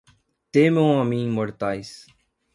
Temam 0.51 0.97
a 0.99 1.05
mim, 1.05 1.29
mortais 1.29 2.07